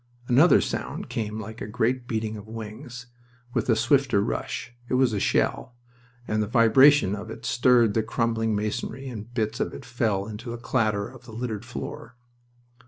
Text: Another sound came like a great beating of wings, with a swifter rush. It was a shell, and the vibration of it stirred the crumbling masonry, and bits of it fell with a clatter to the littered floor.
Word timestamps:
Another 0.27 0.61
sound 0.61 1.09
came 1.09 1.39
like 1.39 1.61
a 1.61 1.67
great 1.67 2.07
beating 2.07 2.35
of 2.35 2.47
wings, 2.47 3.05
with 3.53 3.69
a 3.69 3.75
swifter 3.75 4.19
rush. 4.19 4.73
It 4.89 4.95
was 4.95 5.13
a 5.13 5.19
shell, 5.19 5.75
and 6.27 6.41
the 6.41 6.47
vibration 6.47 7.13
of 7.13 7.29
it 7.29 7.45
stirred 7.45 7.93
the 7.93 8.01
crumbling 8.01 8.55
masonry, 8.55 9.07
and 9.07 9.31
bits 9.31 9.59
of 9.59 9.75
it 9.75 9.85
fell 9.85 10.23
with 10.23 10.47
a 10.47 10.57
clatter 10.57 11.13
to 11.19 11.23
the 11.23 11.31
littered 11.31 11.65
floor. 11.65 12.15